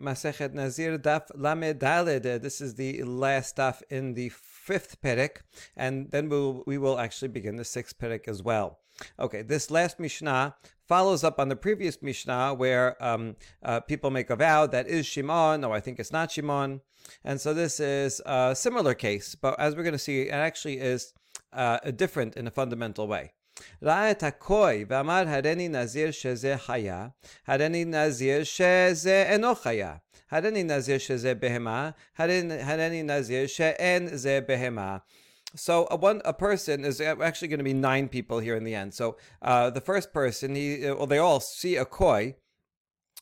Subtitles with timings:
[0.00, 1.80] Masechet Nazir Daf Lamed.
[2.42, 5.38] This is the last daf in the fifth perek,
[5.76, 8.78] and then we'll, we will actually begin the sixth perek as well.
[9.18, 10.56] Okay, this last Mishnah
[10.86, 15.06] follows up on the previous Mishnah where um, uh, people make a vow that is
[15.06, 16.80] Shimon, no, I think it's not Shimon.
[17.24, 20.78] And so this is a similar case, but as we're going to see, it actually
[20.78, 21.12] is
[21.52, 23.32] uh, different in a fundamental way.
[23.83, 27.07] ראה את הכוי ואמר הריני נזיר שזה חיה,
[27.47, 29.95] הריני נזיר שזה אינו חיה,
[30.31, 34.97] הריני נזיר שזה בהמה, הריני נזיר שאין זה בהמה.
[35.55, 38.73] So a one a person is actually going to be nine people here in the
[38.73, 38.91] end.
[38.95, 42.35] So uh, the first person, he well, they all see a koi,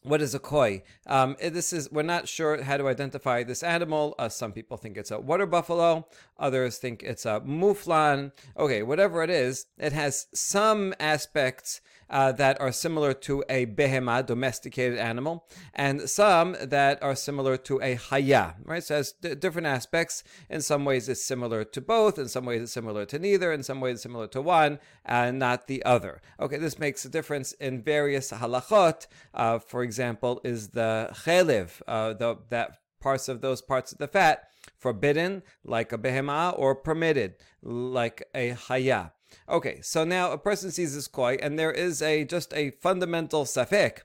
[0.07, 0.83] what is a koi?
[1.07, 4.15] Um, this is we're not sure how to identify this animal.
[4.19, 6.07] Uh, some people think it's a water buffalo.
[6.39, 8.33] Others think it's a mouflon.
[8.57, 14.25] Okay, whatever it is, it has some aspects uh, that are similar to a behema,
[14.25, 18.83] domesticated animal, and some that are similar to a haya, right?
[18.83, 20.23] So it has d- different aspects.
[20.49, 22.19] In some ways, it's similar to both.
[22.19, 23.53] In some ways, it's similar to neither.
[23.53, 26.21] In some ways, it's similar to one and not the other.
[26.41, 29.07] Okay, this makes a difference in various halachot.
[29.35, 34.09] Uh, for example, is the chelev, uh, the, that parts of those parts of the
[34.09, 39.13] fat forbidden like a behema or permitted like a haya.
[39.49, 43.45] Okay, so now a person sees this koi, and there is a just a fundamental
[43.45, 43.99] safek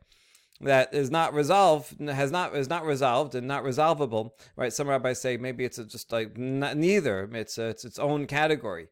[0.61, 4.35] that is not resolved, has not is not resolved and not resolvable.
[4.55, 4.71] Right?
[4.71, 7.29] Some rabbis say maybe it's just like neither.
[7.33, 8.87] It's a, it's its own category.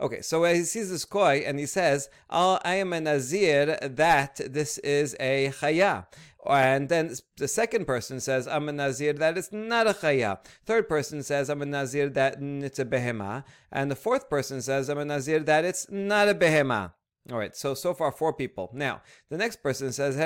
[0.00, 4.40] Okay, so he sees this koi and he says, oh, I am a nazir that
[4.52, 6.06] this is a chaya.
[6.44, 10.38] And then the second person says, I'm a Nazir, that it's not a Chaya.
[10.64, 13.44] Third person says, I'm a Nazir, that it's a Behema.
[13.70, 16.92] And the fourth person says, I'm a Nazir, that it's not a Behema.
[17.30, 18.70] All right, so so far four people.
[18.72, 20.16] Now the next person says.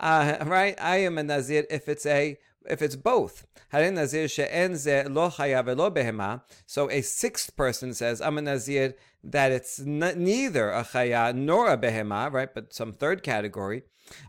[0.00, 3.46] Uh, right, I am a Nazir if it's a if it's both.
[6.66, 11.76] So a sixth person says, I'm a Nazir that it's neither a chaya nor a
[11.76, 12.52] behema, right?
[12.54, 13.82] But some third category.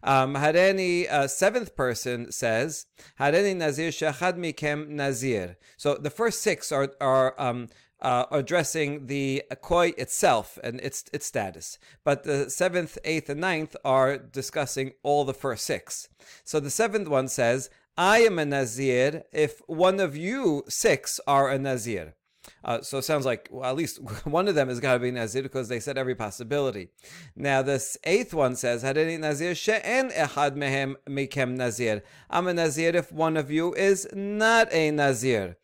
[0.04, 2.86] Um, Hareni, a seventh person says,
[3.20, 5.58] Hareni Nazir shachad mikem Nazir.
[5.78, 7.70] So the first six are, are um,
[8.02, 11.78] uh, addressing the koi itself and its its status.
[12.04, 16.08] But the seventh, eighth, and ninth are discussing all the first six.
[16.44, 21.50] So the seventh one says, I am a Nazir if one of you six are
[21.50, 22.16] a Nazir.
[22.64, 25.12] Uh, so it sounds like well, at least one of them has got to be
[25.12, 26.92] Nazir because they said every possibility.
[27.36, 32.02] Now, this eighth one says, Hadani Nazir she'en echad mehem mikem Nazir.
[32.30, 35.58] I'm a Nazir if one of you is not a Nazir.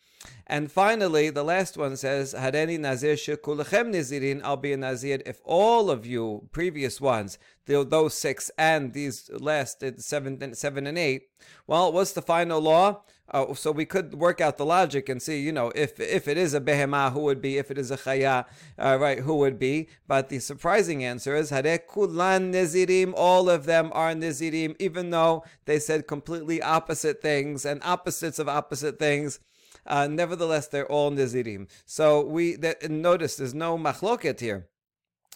[0.48, 5.42] And finally, the last one says, Hadeni Nazir shekulchem Nazirin, I'll be a Nazir if
[5.44, 11.30] all of you previous ones, those six and these last seven, seven and eight.
[11.68, 13.02] Well, what's the final law?
[13.32, 16.38] Uh, so we could work out the logic and see, you know, if if it
[16.38, 17.58] is a behema, who would be?
[17.58, 18.46] If it is a chaya,
[18.78, 19.90] uh, right, who would be?
[20.08, 23.14] But the surprising answer is kulan nizirim.
[23.16, 28.48] All of them are nizirim, even though they said completely opposite things and opposites of
[28.48, 29.40] opposite things.
[29.86, 31.70] Uh, nevertheless, they're all Nazirim.
[31.86, 34.68] So we that, notice there's no machloket here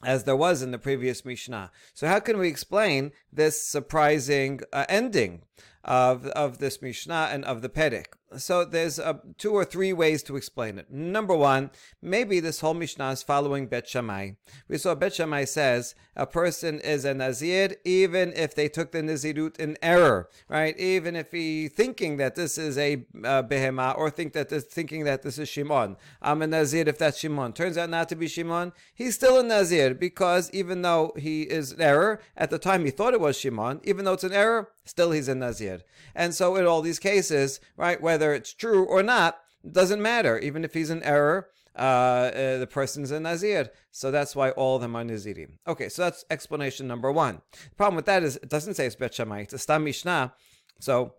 [0.03, 1.71] as there was in the previous Mishnah.
[1.93, 5.41] So how can we explain this surprising uh, ending
[5.83, 8.13] of, of this Mishnah and of the Perek?
[8.37, 10.91] So there's uh, two or three ways to explain it.
[10.91, 14.31] Number one, maybe this whole Mishnah is following Bet Shammai.
[14.67, 19.01] We saw Bet Shammai says a person is a Nazir even if they took the
[19.01, 20.77] Nazirut in error, right?
[20.77, 25.05] Even if he thinking that this is a uh, Behema or think that this, thinking
[25.05, 25.97] that this is Shimon.
[26.21, 27.53] I'm a Nazir if that's Shimon.
[27.53, 28.73] Turns out not to be Shimon.
[28.93, 32.91] He's still a Nazir because even though he is an error, at the time he
[32.91, 35.81] thought it was Shimon, even though it's an error, still he's a Nazir.
[36.13, 40.37] And so in all these cases, right, whether it's true or not, doesn't matter.
[40.39, 43.69] Even if he's in error, uh, uh, the person's a Nazir.
[43.91, 45.57] So that's why all of them are Nazirim.
[45.67, 47.41] Okay, so that's explanation number one.
[47.51, 50.33] The problem with that is it doesn't say it's Bet Shammai, it's a Stam Mishnah.
[50.79, 51.13] So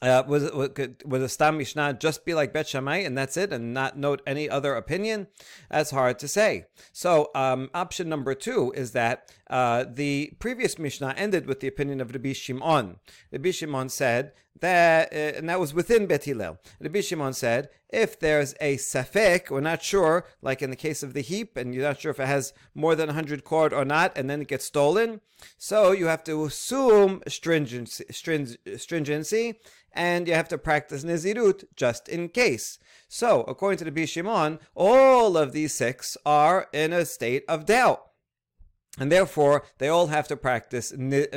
[0.00, 3.74] uh, was would a Stam Mishnah just be like Bet Shammai and that's it, and
[3.74, 5.26] not note any other opinion?
[5.70, 6.66] That's hard to say.
[6.92, 12.00] So um, option number two is that uh, the previous Mishnah ended with the opinion
[12.00, 12.96] of Rabbi Shimon.
[13.32, 16.58] Rabbi Shimon said that, uh, and that was within Bet Hillel.
[16.80, 21.14] Rabbi Shimon said, if there's a safek, we're not sure, like in the case of
[21.14, 24.12] the heap, and you're not sure if it has more than 100 cord or not,
[24.16, 25.20] and then it gets stolen,
[25.56, 28.04] so you have to assume stringency,
[28.76, 29.58] stringency
[29.92, 32.78] and you have to practice Nazirut just in case.
[33.08, 38.04] So, according to the Bishimon, all of these six are in a state of doubt.
[38.98, 40.92] And therefore they all have to practice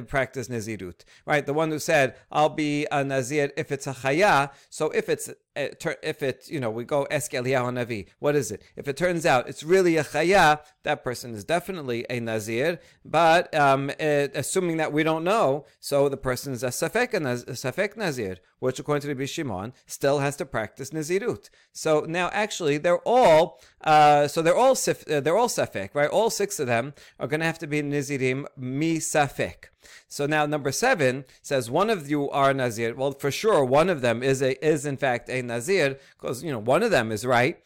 [0.07, 1.03] practice nazirut.
[1.25, 5.09] Right, the one who said, "I'll be a nazir if it's a chaya." So if
[5.09, 8.61] it's if it, you know, we go Eliyahu Navi, what is it?
[8.75, 12.79] If it turns out it's really a chaya, that person is definitely a nazir.
[13.03, 17.19] But um, it, assuming that we don't know, so the person is a safek, a,
[17.53, 21.49] safek nazir, which according to Rabbi Shimon still has to practice nazirut.
[21.73, 26.09] So now actually they're all, uh, so they're all uh, they're all safek, right?
[26.09, 29.70] All six of them are going to have to be nazirim mi safek.
[30.07, 32.95] So now number seven says one of you are a Nazir.
[32.95, 36.51] Well, for sure, one of them is a is in fact a Nazir, because you
[36.51, 37.59] know one of them is right.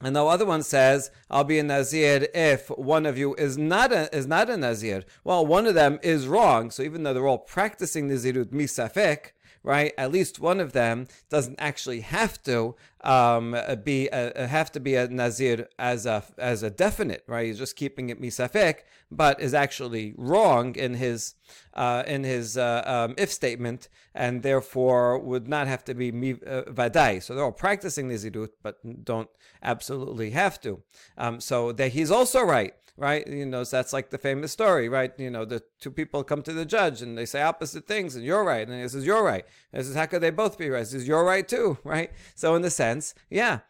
[0.00, 3.92] And the other one says, "I'll be a nazir if one of you is not
[3.92, 6.70] a, is not a nazir." Well, one of them is wrong.
[6.70, 9.32] So even though they're all practicing nazirut misafek,
[9.62, 9.92] right?
[9.98, 14.94] At least one of them doesn't actually have to um, be a, have to be
[14.94, 17.46] a nazir as a as a definite, right?
[17.46, 21.34] He's just keeping it misafek, but is actually wrong in his
[21.74, 26.62] uh, in his uh, um, if statement, and therefore would not have to be uh,
[26.62, 27.22] vadai.
[27.22, 29.30] So they're all practicing nazirut, but don't
[29.62, 30.82] absolutely have to.
[31.16, 33.26] Um, so that he's also right right?
[33.26, 35.12] You know, so that's like the famous story, right?
[35.18, 38.24] You know, the two people come to the judge and they say opposite things, and
[38.24, 39.46] you're right, and he says you're right.
[39.72, 40.80] And he says, how could they both be right?
[40.80, 42.10] He says you're right too, right?
[42.34, 43.60] So in the sense, yeah.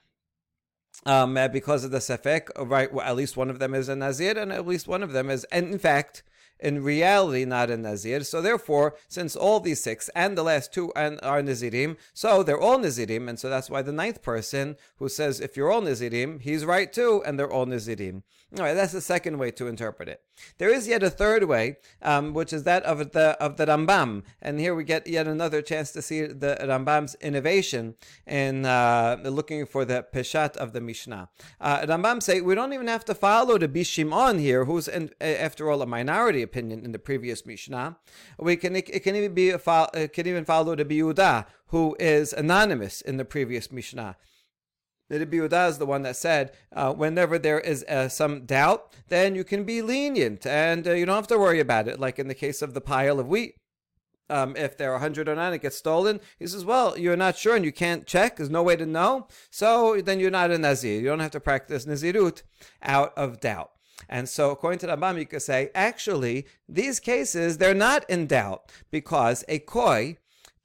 [1.06, 2.92] Um, uh, because of the sefek, right?
[2.92, 5.30] Well, at least one of them is a nazir, and at least one of them
[5.30, 6.24] is, and in fact,
[6.60, 8.24] in reality not a Nazir.
[8.24, 12.78] So therefore, since all these six and the last two are Nazirim, so they're all
[12.78, 16.64] Nazirim, and so that's why the ninth person who says if you're all Nazirim, he's
[16.64, 18.22] right too, and they're all Nazirim.
[18.56, 20.22] All right, that's the second way to interpret it.
[20.56, 24.22] There is yet a third way, um, which is that of the of the Rambam,
[24.40, 27.96] and here we get yet another chance to see the Rambam's innovation
[28.26, 31.28] in uh, looking for the peshat of the Mishnah.
[31.60, 35.70] Uh, Rambam say we don't even have to follow the Bishimon here, who's in, after
[35.70, 37.96] all a minority opinion in the previous Mishnah.
[38.38, 43.00] We can it, can even be it can even follow the Biuda, who is anonymous
[43.00, 44.16] in the previous Mishnah.
[45.08, 49.34] The Yehuda is the one that said, uh, whenever there is uh, some doubt, then
[49.34, 51.98] you can be lenient and uh, you don't have to worry about it.
[51.98, 53.54] Like in the case of the pile of wheat,
[54.30, 56.20] um, if there are 100 or not, it gets stolen.
[56.38, 58.36] He says, well, you're not sure and you can't check.
[58.36, 59.28] There's no way to know.
[59.50, 61.00] So then you're not a Nazir.
[61.00, 62.42] You don't have to practice Nazirut
[62.82, 63.70] out of doubt.
[64.08, 68.26] And so, according to the Rambam, you could say, actually, these cases, they're not in
[68.26, 70.18] doubt because a koi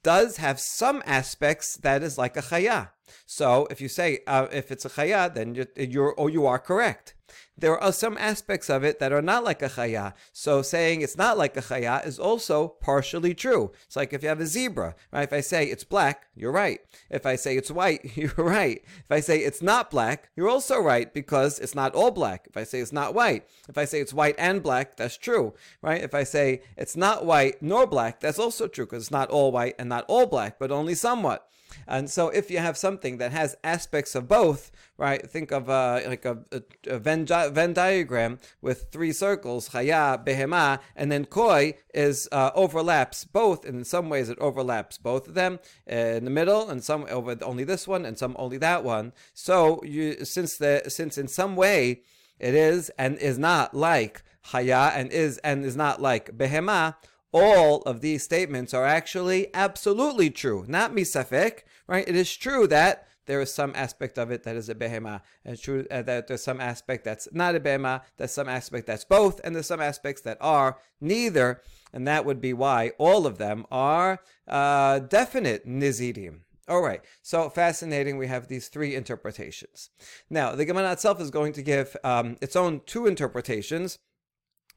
[0.04, 2.90] does have some aspects that is like a chaya.
[3.26, 6.60] So if you say uh, if it's a chaya, then you're, you're or you are
[6.60, 7.14] correct.
[7.58, 10.14] There are some aspects of it that are not like a chaya.
[10.32, 13.72] So saying it's not like a chaya is also partially true.
[13.86, 15.24] It's like if you have a zebra, right?
[15.24, 16.80] If I say it's black, you're right.
[17.10, 18.84] If I say it's white, you're right.
[19.00, 22.48] If I say it's not black, you're also right because it's not all black.
[22.50, 25.54] If I say it's not white, if I say it's white and black, that's true,
[25.82, 26.02] right?
[26.02, 29.52] If I say it's not white nor black, that's also true because it's not all
[29.52, 31.48] white and not all black, but only somewhat.
[31.88, 35.28] And so if you have something that has aspects of both, right?
[35.30, 40.80] Think of uh, like a, a, a Venn, Venn, diagram with three circles, chaya, behema,
[40.96, 43.66] and then koi is uh, overlaps both.
[43.66, 45.60] And in some ways, it overlaps both of them
[45.92, 49.14] uh, in the middle, and some over only this one, and some only that one.
[49.34, 52.04] So you since the since in some way
[52.40, 56.96] it is and is not like chaya and is and is not like behema
[57.34, 62.08] all of these statements are actually absolutely true, not misafek, right?
[62.08, 65.60] It is true that there is some aspect of it that is a behema, and
[65.60, 69.40] true uh, that there's some aspect that's not a behema, there's some aspect that's both,
[69.44, 73.66] and there's some aspects that are neither, and that would be why all of them
[73.72, 76.40] are uh, definite nizirim.
[76.68, 78.18] All right, so fascinating.
[78.18, 79.90] We have these three interpretations.
[80.30, 84.00] Now, the Gemara itself is going to give um, its own two interpretations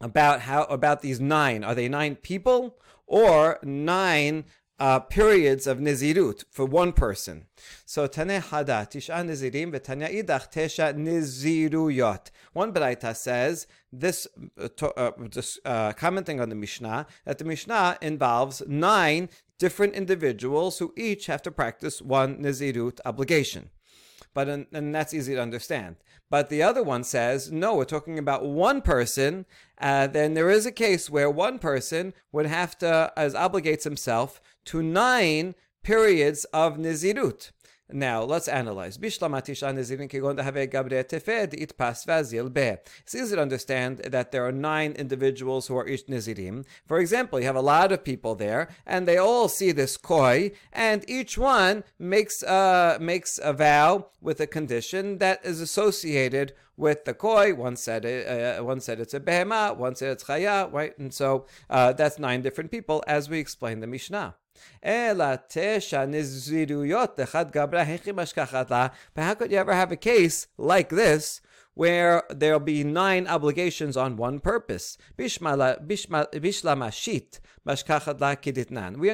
[0.01, 1.65] about how about these nine.
[1.65, 4.45] Are they nine people or nine
[4.79, 7.47] uh, periods of nizirut for one person?
[7.85, 12.31] So Taneh Hada Tisha Nizirim v'Tanya Idach Tesha Niziruyot.
[12.53, 14.27] One Baraita says this,
[14.61, 19.95] uh, to, uh, this uh, commenting on the Mishnah that the Mishnah involves nine different
[19.95, 23.71] individuals who each have to practice one nizirut obligation
[24.37, 25.97] but and that's easy to understand.
[26.29, 29.47] But the other one says, no, we're talking about one person.
[29.81, 34.43] Uh, then there is a case where one person would have to, as obligates himself
[34.67, 37.53] to nine periods of nizirut.
[37.93, 38.99] Now let's analyze.
[38.99, 42.79] Bishlamatishan is even going to have a gabre tefed it pas vazil be.
[43.03, 46.65] It's easy to understand that there are nine individuals who are ish nizirim.
[46.85, 50.51] For example, you have a lot of people there, and they all see this koi,
[50.73, 57.05] and each one makes uh, makes a vow with a condition that is associated with
[57.05, 57.55] the koi.
[57.55, 60.99] One said uh, one said it's a behema, one said it's chaya, right?
[60.99, 64.35] And so uh, that's nine different people, as we explained the Mishnah.
[69.15, 71.41] But how could you ever have a case like this
[71.75, 74.97] where there'll be nine obligations on one purpose?
[75.19, 75.29] We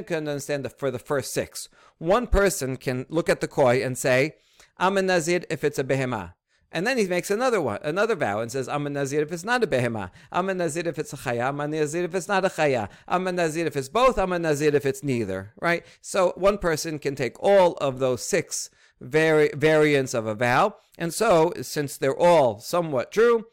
[0.03, 1.69] can understand that for the first six.
[1.99, 4.37] One person can look at the koi and say,
[4.79, 6.35] I'm a nazir if it's a behemah.
[6.73, 9.45] And then he makes another one, another vow, and says, "I'm a nazir if it's
[9.45, 10.11] not a behema.
[10.33, 11.49] I'm a nazir if it's a chaya.
[11.49, 12.89] I'm a nazir if it's not a chaya.
[13.07, 14.19] I'm a nazir if it's both.
[14.19, 15.85] I'm a nazir if it's neither." Right.
[16.01, 21.13] So one person can take all of those six vari- variants of a vow, and
[21.13, 23.47] so since they're all somewhat true,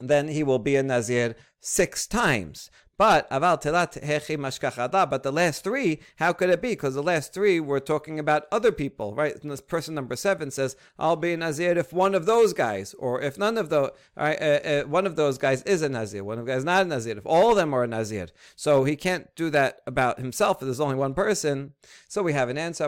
[0.00, 2.70] then he will be a nazir six times.
[2.98, 3.28] But.
[3.30, 6.70] But the last three, how could it be?
[6.70, 9.34] Because the last three were talking about other people, right?
[9.42, 12.94] And this person number seven says, "I'll be a nazir if one of those guys,
[12.98, 16.22] or if none of the, right, uh, uh, one of those guys is a nazir,
[16.22, 17.18] one of the guys not a nazir.
[17.18, 20.58] If all of them are a nazir, so he can't do that about himself.
[20.62, 21.72] If there's only one person,
[22.08, 22.84] so we have an answer.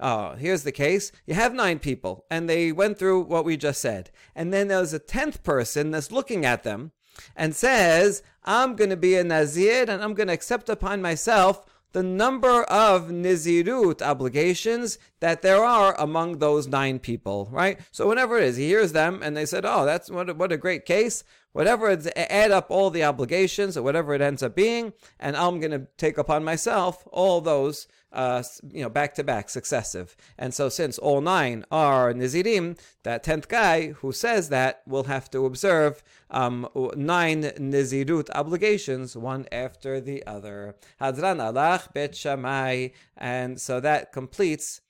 [0.00, 1.12] Oh, here's the case.
[1.26, 4.80] You have nine people, and they went through what we just said, and then there
[4.80, 6.92] was a tenth person that's looking at them
[7.36, 11.64] and says, I'm going to be a Nazir and I'm going to accept upon myself
[11.92, 17.80] the number of Nizirut obligations that there are among those nine people, right?
[17.90, 20.52] So whenever it is, he hears them and they said, oh, that's what a, what
[20.52, 21.24] a great case.
[21.52, 25.60] Whatever, it's, add up all the obligations or whatever it ends up being, and I'm
[25.60, 30.16] going to take upon myself all those uh, you know, back to back, successive.
[30.38, 35.30] And so, since all nine are Nizirim, that tenth guy who says that will have
[35.30, 40.76] to observe um, nine Nizirut obligations, one after the other.
[41.00, 42.92] Hadran alach bet Shamai.
[43.16, 44.80] And so that completes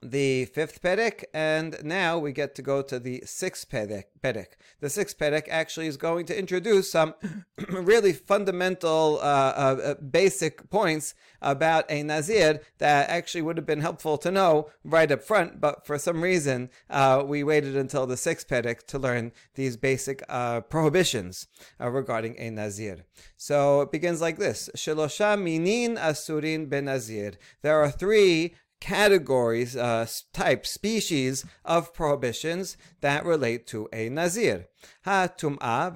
[0.00, 4.46] the fifth Perek, and now we get to go to the sixth Perek.
[4.80, 7.14] The sixth Perek actually is going to introduce some
[7.70, 13.80] really fundamental, uh, uh, uh, basic points about a Nazir that actually would have been
[13.80, 18.16] helpful to know right up front, but for some reason uh, we waited until the
[18.16, 21.48] sixth Perek to learn these basic uh, prohibitions
[21.80, 23.04] uh, regarding a Nazir.
[23.36, 27.32] So it begins like this: Shelosha minin asurin ben Nazir.
[27.62, 34.66] There are three categories, uh, types, species of prohibitions that relate to a nazir.
[35.04, 35.92] Ha-tum'ah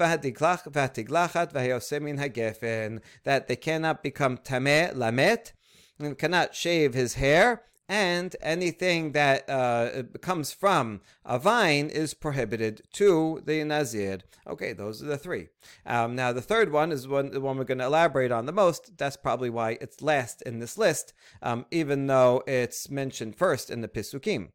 [3.24, 5.52] that they cannot become tameh lamet,
[5.98, 7.62] and cannot shave his hair,
[7.92, 14.20] and anything that uh, comes from a vine is prohibited to the Nazir.
[14.46, 15.48] Okay, those are the three.
[15.84, 18.52] Um, now, the third one is one, the one we're going to elaborate on the
[18.52, 18.96] most.
[18.96, 23.82] That's probably why it's last in this list, um, even though it's mentioned first in
[23.82, 24.48] the Pisukim.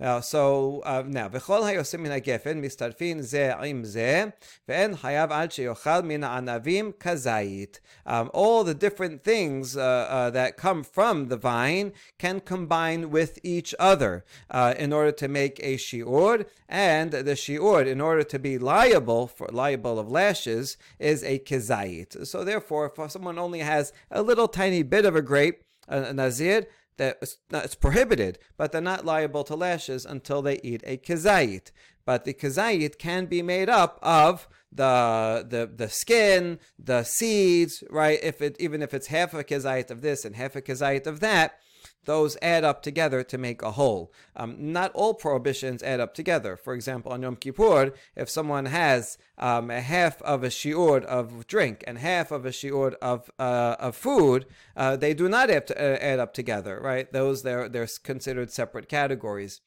[0.00, 4.24] Uh, so uh, now, וכל היוצא מן הגפן מסתרפין זה עם זה,
[4.68, 7.80] ואין חייב עד שיאכל מן הענבים כזית.
[8.06, 13.38] Um, all the different things uh, uh, that come from the vine can combine with
[13.42, 18.38] each other uh, in order to make a shiur, and the shiur, in order to
[18.38, 22.26] be liable for liable of lashes, is a kazait.
[22.26, 26.66] So therefore, if someone only has a little tiny bit of a grape, a nazir,
[26.97, 31.71] that it's, prohibited, but they're not liable to lashes until they eat a kazayit.
[32.05, 38.19] But the kazayit can be made up of the the the skin, the seeds, right?
[38.21, 41.19] If it even if it's half a kazayit of this and half a kazayit of
[41.21, 41.59] that,
[42.05, 44.11] those add up together to make a whole.
[44.35, 46.55] Um, not all prohibitions add up together.
[46.55, 51.47] For example, on Yom Kippur, if someone has um, a half of a shiur of
[51.47, 54.45] drink and half of a shiur of uh, of food,
[54.75, 57.11] uh, they do not have to uh, add up together, right?
[57.11, 59.61] Those they're they're considered separate categories,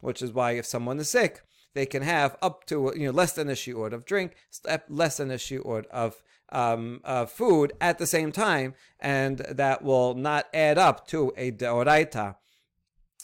[0.00, 1.42] which is why if someone is sick,
[1.74, 4.34] they can have up to you know less than a shiur of drink,
[4.88, 6.22] less than a shiur of
[6.54, 11.50] um, uh, food at the same time, and that will not add up to a
[11.50, 12.36] deoraita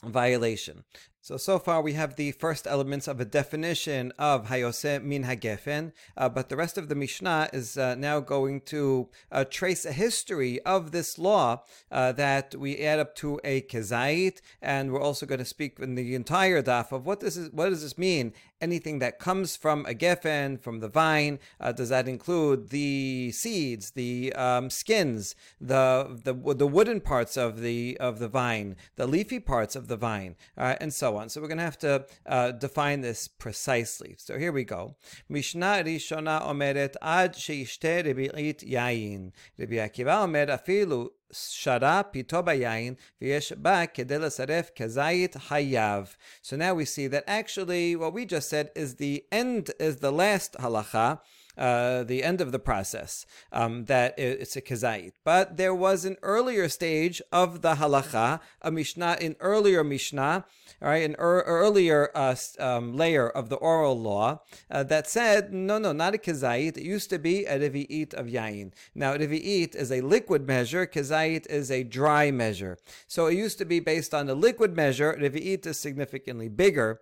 [0.04, 0.84] violation.
[1.22, 5.92] So, so far we have the first elements of a definition of Hayose min Hagefen,
[6.16, 9.92] uh, but the rest of the Mishnah is uh, now going to uh, trace a
[9.92, 15.26] history of this law uh, that we add up to a Kezait, and we're also
[15.26, 18.32] going to speak in the entire daf of what this is, what does this mean,
[18.60, 21.38] anything that comes from a geffen, from the vine.
[21.60, 27.60] Uh, does that include the seeds, the um, skins, the, the the wooden parts of
[27.60, 31.28] the of the vine, the leafy parts of the vine, uh, and so on?
[31.28, 34.14] So we're going to have to uh, define this precisely.
[34.18, 34.96] So here we go.
[35.28, 39.32] Mishnah Rishona omeret ad sheishte rebi'it yayin.
[39.58, 46.16] Rabbi Akiva omer afilu shara pito bayayin v'yesh ba kedei l'saref kezayit hayav.
[46.42, 50.12] So now we see that actually what we just said is the end, is the
[50.12, 51.20] last halacha,
[51.60, 55.12] uh, the end of the process, um, that it's a kezayit.
[55.24, 60.46] But there was an earlier stage of the halacha, a mishnah, an earlier mishnah,
[60.82, 64.40] all right, an er- earlier uh, um, layer of the oral law
[64.70, 66.78] uh, that said, no, no, not a kezayit.
[66.78, 68.72] It used to be a revi'it of yain.
[68.94, 70.86] Now, revi'it is a liquid measure.
[70.86, 72.78] Kezayit is a dry measure.
[73.06, 75.14] So it used to be based on a liquid measure.
[75.20, 77.00] Revi'it is significantly bigger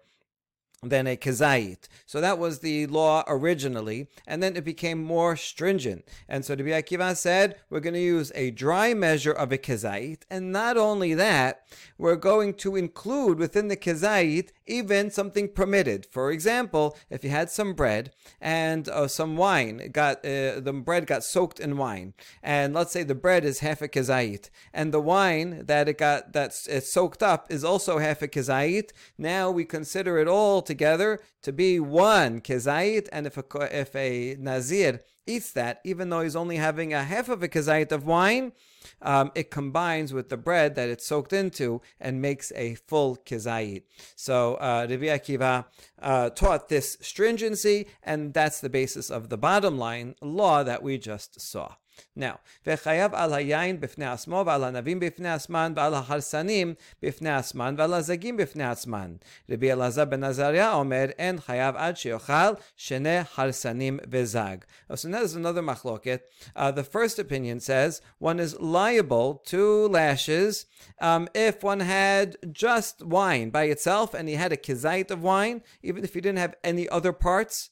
[0.82, 1.88] than a kazait.
[2.06, 6.06] So that was the law originally, and then it became more stringent.
[6.28, 10.22] And so Rabbi Akiva said, we're going to use a dry measure of a kazait,
[10.30, 11.66] and not only that,
[11.98, 16.06] we're going to include within the kazait even something permitted.
[16.06, 21.06] For example, if you had some bread and uh, some wine, got uh, the bread
[21.06, 25.00] got soaked in wine, and let's say the bread is half a kazait, and the
[25.00, 28.90] wine that it got that's soaked up is also half a kazait.
[29.16, 34.36] Now we consider it all together to be one kezait, and if a, if a
[34.38, 38.52] nazir eats that, even though he's only having a half of a kezait of wine,
[39.02, 43.82] um, it combines with the bread that it's soaked into and makes a full kezait.
[44.16, 45.66] So uh, Rabbi Akiva
[46.00, 50.98] uh, taught this stringency, and that's the basis of the bottom line law that we
[50.98, 51.74] just saw.
[52.19, 52.37] Now,
[52.67, 58.37] וחייב על היין בפני עצמו ועל ענבים בפני עצמן ועל החרסנים בפני עצמן ועל הזגים
[58.37, 59.15] בפני עצמן.
[59.49, 64.57] רבי אלעזר בן עזריה אומר, אין חייב עד שיאכל שני חרסנים וזג.
[64.91, 66.19] So now there's another machloket.
[66.55, 70.65] Uh, the first opinion says one is liable to lashes
[71.01, 75.61] um, if one had just wine by itself and he had a kizait of wine,
[75.81, 77.69] even if he didn't have any other parts,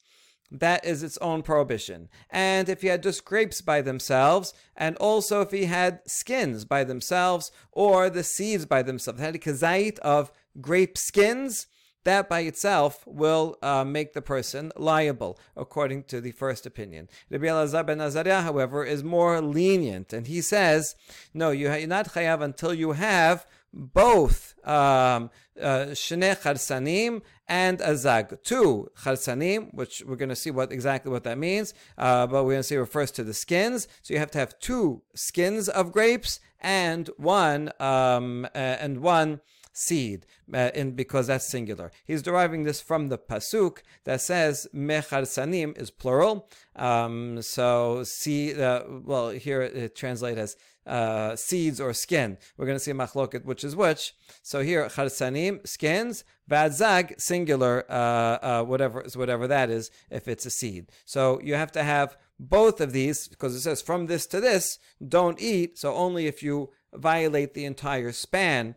[0.51, 2.09] that is its own prohibition.
[2.29, 6.83] And if he had just grapes by themselves, and also if he had skins by
[6.83, 11.67] themselves, or the seeds by themselves, had a kazait of grape skins,
[12.03, 17.09] that by itself will uh, make the person liable, according to the first opinion.
[17.29, 20.95] Rabbi Elazar ben Azariah, however, is more lenient, and he says,
[21.33, 25.29] no, you're not chayav until you have both um,
[25.61, 28.41] uh, Shnei Charsanim and Azag.
[28.43, 32.53] Two Charsanim, which we're going to see what exactly what that means, uh, but we're
[32.53, 33.87] going to see refers to the skins.
[34.01, 39.41] So you have to have two skins of grapes and one um, uh, and one
[39.77, 41.91] seed, uh, in, because that's singular.
[42.03, 46.49] He's deriving this from the pasuk that says mecharsanim is plural.
[46.75, 52.37] Um, so see, uh, well, here it translates as uh, seeds or skin.
[52.57, 54.13] We're going to see machloket, which is which.
[54.41, 60.49] So here, charsanim, skins, vadzag, singular, uh, uh, whatever whatever that is, if it's a
[60.49, 60.89] seed.
[61.05, 64.79] So you have to have both of these because it says from this to this,
[65.05, 65.77] don't eat.
[65.77, 68.75] So only if you violate the entire span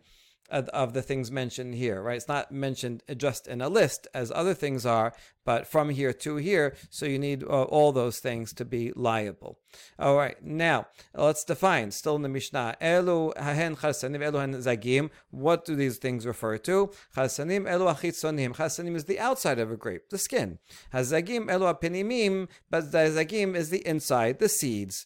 [0.51, 2.17] of the things mentioned here, right?
[2.17, 5.13] It's not mentioned just in a list as other things are,
[5.45, 6.75] but from here to here.
[6.89, 9.57] So you need uh, all those things to be liable.
[9.97, 10.41] All right.
[10.43, 11.91] Now let's define.
[11.91, 15.09] Still in the Mishnah, elu hahen chasanim, elu zagim.
[15.29, 16.91] What do these things refer to?
[17.15, 18.55] Chasanim elu achitzonim.
[18.55, 20.59] Chasanim is the outside of a grape, the skin.
[20.93, 25.05] Hazagim elu apinimim, but the zagim is the inside, the seeds.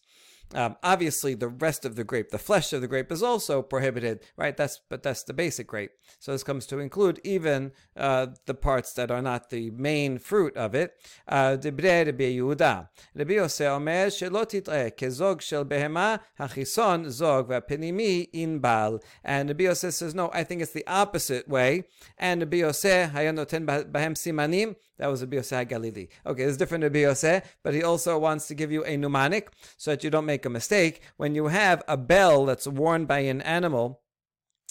[0.54, 4.20] Um, obviously, the rest of the grape, the flesh of the grape, is also prohibited,
[4.38, 4.56] right?
[4.56, 5.92] That's but that's the basic grape.
[6.20, 10.56] So this comes to include even uh, the parts that are not the main fruit
[10.56, 10.94] of it.
[11.28, 11.58] Uh,
[17.10, 18.28] zog v'apinimi.
[19.24, 21.86] And Rabbi Yosei says no, I think it's the opposite way.
[22.18, 24.76] And bahem simanim.
[24.98, 26.08] That was Rabbi Yosei Galili.
[26.26, 29.92] Okay, it's different Rabbi Yosei, but he also wants to give you a mnemonic so
[29.92, 31.02] that you don't make a mistake.
[31.18, 34.02] When you have a bell that's worn by an animal,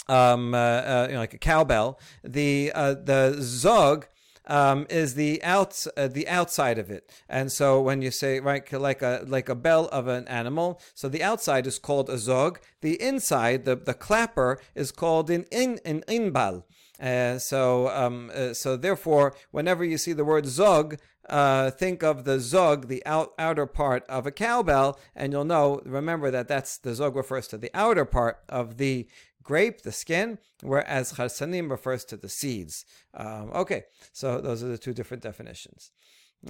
[0.09, 4.07] um, uh, uh, you know, like a cowbell, the uh, the zog
[4.47, 7.11] um, is the out uh, the outside of it.
[7.29, 11.09] And so when you say right like a like a bell of an animal, so
[11.09, 12.61] the outside is called a zog.
[12.81, 16.65] The inside, the, the clapper, is called an in an inbal.
[17.01, 22.39] So, um, uh, so therefore, whenever you see the word zog, uh, think of the
[22.39, 25.81] zog, the out, outer part of a cowbell, and you'll know.
[25.85, 29.09] Remember that that's the zog refers to the outer part of the
[29.43, 32.85] grape, the skin, whereas charsanim refers to the seeds.
[33.15, 35.91] Um, okay, so those are the two different definitions.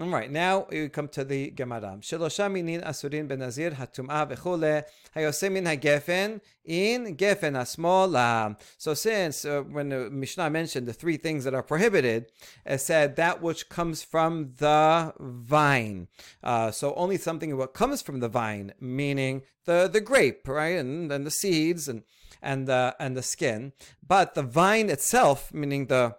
[0.01, 1.99] All right, now we come to the Gemara.
[2.01, 4.83] Shelosha minin asurin benazir hatumah v'chule
[5.15, 8.59] hayosemin hagefen in gefen asmola.
[8.77, 12.27] So since uh, when the Mishnah mentioned the three things that are prohibited,
[12.67, 16.09] it said that which comes from the vine.
[16.43, 21.09] Uh, so only something what comes from the vine, meaning the the grape, right, and
[21.09, 22.03] then the seeds and
[22.43, 23.73] and the and the skin.
[24.05, 26.17] But the vine itself, meaning the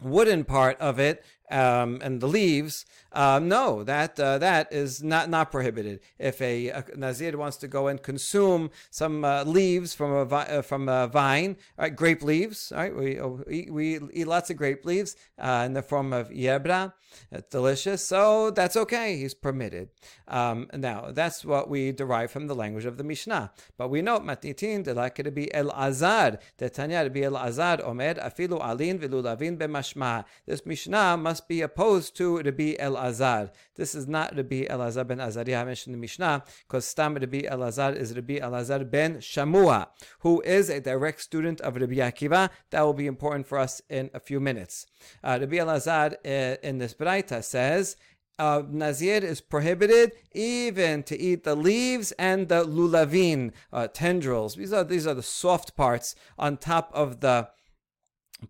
[0.00, 5.30] wooden part of it um, and the leaves, um, no, that uh, that is not
[5.30, 6.00] not prohibited.
[6.18, 10.46] If a, a, nazir wants to go and consume some uh, leaves from a vi-
[10.46, 14.84] uh, from a vine, right, grape leaves, right, we oh, we eat lots of grape
[14.84, 16.92] leaves uh, in the form of yebra,
[17.30, 19.16] it's delicious, so that's okay.
[19.16, 19.90] He's permitted.
[20.28, 23.52] Um, now that's what we derive from the language of the Mishnah.
[23.76, 28.18] But we know like to be el azad, the Tanya to be el azad omed
[28.18, 30.24] afilu alin vilulavin b'mashma.
[30.46, 33.50] This Mishnah must must be opposed to Rabbi Elazar.
[33.74, 37.94] This is not Rabbi Elazar ben Azariah mentioned in the Mishnah, because Stam Rabbi Elazar
[37.94, 39.88] is Rabbi Elazar ben Shamua,
[40.20, 42.48] who is a direct student of Rabbi Akiva.
[42.70, 44.86] That will be important for us in a few minutes.
[45.22, 47.96] Uh, Rabbi Elazar uh, in this Braita says,
[48.38, 54.54] uh, Nazir is prohibited even to eat the leaves and the lulavin uh, tendrils.
[54.54, 57.48] These are these are the soft parts on top of the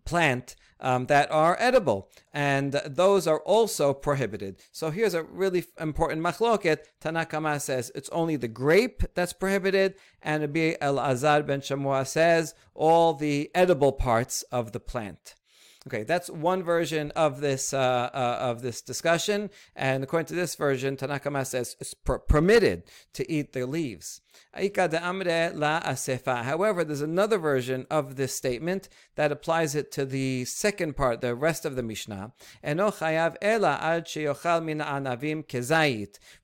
[0.05, 4.61] plant um, that are edible, and those are also prohibited.
[4.71, 6.79] So here's a really important machloket.
[7.01, 13.13] Tanakama says it's only the grape that's prohibited, and Rabbi Elazar ben Shamua says all
[13.13, 15.35] the edible parts of the plant.
[15.87, 20.55] Okay, that's one version of this uh, uh, of this discussion, and according to this
[20.55, 24.19] version, Tanakama says it's per- permitted to eat the leaves.
[24.53, 24.89] However,
[26.83, 31.63] there's another version of this statement that applies it to the second part, the rest
[31.63, 32.33] of the Mishnah.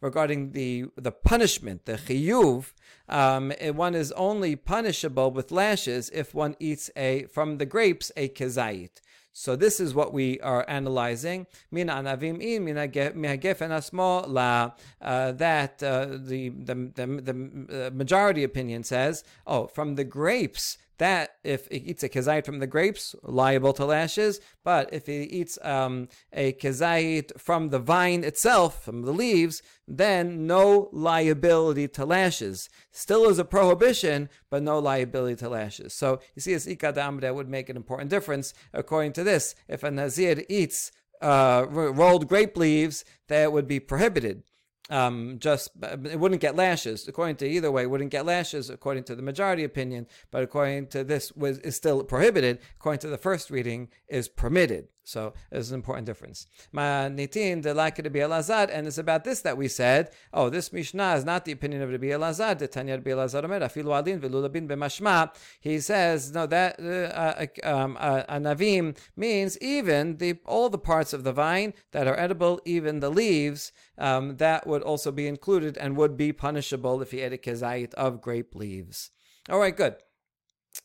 [0.02, 2.72] Regarding the the punishment, the chiyuv,
[3.10, 8.30] um, one is only punishable with lashes if one eats a from the grapes a
[8.30, 9.02] kezayit.
[9.34, 11.48] So this is what we are analyzing.
[11.74, 14.72] Anavim in min hagefen asmo la.
[15.02, 20.78] Uh, that uh, the the the, the uh, majority opinion says, oh, from the grapes
[20.98, 24.40] that if he eats a kezayit from the grapes, liable to lashes.
[24.64, 30.48] But if he eats um, a kezayit from the vine itself, from the leaves, then
[30.48, 32.70] no liability to lashes.
[32.92, 35.94] Still is a prohibition, but no liability to lashes.
[35.94, 38.54] So you see, as ikadam that would make an important difference.
[38.74, 44.44] According to this, if a nazir eats uh, rolled grape leaves, that would be prohibited
[44.90, 47.08] um, just it wouldn't get lashes.
[47.08, 48.70] According to either way, wouldn't get lashes.
[48.70, 52.60] According to the majority opinion, but according to this, was is still prohibited.
[52.80, 54.88] According to the first reading, is permitted.
[55.04, 56.48] So there's an important difference.
[56.74, 60.12] Ma'nitin de like Rabbi Elazar, and it's about this that we said.
[60.34, 62.58] Oh, this Mishnah is not the opinion of Rabbi Elazar.
[62.58, 65.34] The Tanya Rabbi Elazar Omer afilu alin velulabin b'mashma.
[65.60, 71.24] He says no that uh, uh, um, uh, means even the all the parts of
[71.24, 73.72] the vine that are edible, even the leaves.
[73.98, 77.94] Um, that would also be included and would be punishable if he ate a kezayit
[77.96, 79.12] of grape leaves.
[79.50, 79.96] All right, good.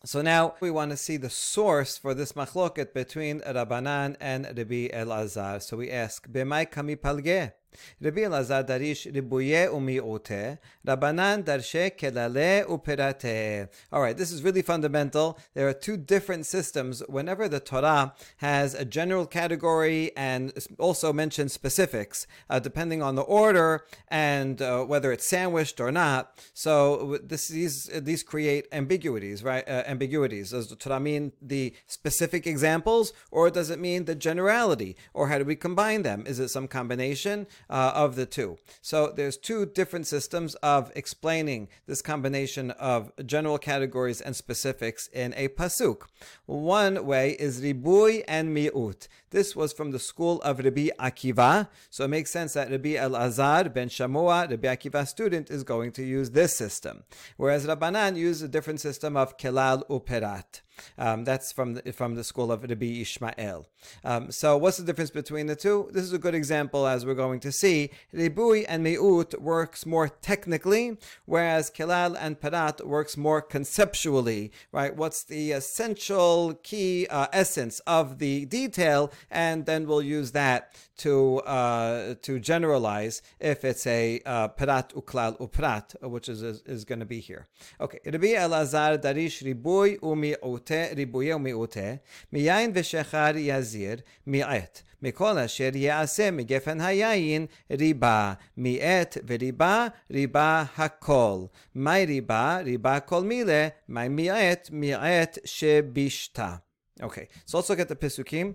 [0.05, 4.89] So now we want to see the source for this machloket between Rabbanan and Rabbi
[4.95, 5.61] Elazar.
[5.61, 7.53] So we ask, B'mai kami palge?
[8.01, 13.69] Rabbi Elazar darish ribuye umi'ute, Rabbanan darshe kelale uperate.
[13.93, 15.39] All right, this is really fundamental.
[15.55, 17.03] There are two different systems.
[17.09, 23.23] Whenever the Torah has a general category and also mentions specifics, uh, depending on the
[23.23, 26.39] order and uh, whether it's sandwiched or not.
[26.55, 29.69] So this, these these create ambiguities, right?
[29.69, 30.51] Uh, ambiguities.
[30.51, 35.39] Does the Torah mean the specific examples, or does it mean the generality, or how
[35.39, 36.25] do we combine them?
[36.27, 37.47] Is it some combination?
[37.71, 38.59] Uh, of the two.
[38.83, 45.35] So there's two different systems of explaining this combination of general categories and specifics in
[45.37, 46.03] a pasuk.
[46.47, 49.09] One way is ribui and mi'ut.
[49.31, 53.73] This was from the school of Rabbi Akiva, so it makes sense that Rabbi Elazar
[53.73, 57.05] ben Shamua, Rabbi Akiva's student, is going to use this system,
[57.37, 60.63] whereas Rabbanan used a different system of kelal uperat.
[60.97, 63.67] Um, that's from the, from the school of Rabbi Ishmael.
[64.05, 65.89] Um, so what's the difference between the two?
[65.93, 67.91] This is a good example, as we're going to see.
[68.15, 74.95] Ribui and Mi'ut works more technically, whereas Kilal and Parat works more conceptually, right?
[74.95, 81.40] What's the essential key uh, essence of the detail, and then we'll use that to
[81.40, 87.00] uh, to generalize if it's a uh, Parat uklal uprat, which is is, is going
[87.00, 87.48] to be here.
[87.80, 92.00] Okay, Rabbi Elazar darish ribui umi'ute ribuye umi'ute
[92.34, 94.84] miyayin v'shechar yazir mi'et.
[95.04, 101.46] מכל אשר יעשה מגפן היין ריבה, מעט וריבה, ריבה הכל.
[101.76, 102.60] מהי ריבה?
[102.64, 104.70] ריבה כל מילה, מהי מעט?
[104.72, 106.56] מעט שבשתה.
[107.02, 108.54] Okay, so let's look at the Pisukim.